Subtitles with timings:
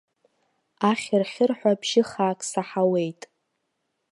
[0.89, 3.21] Ахьырхьырҳәа бжьы хаак саҳауеит.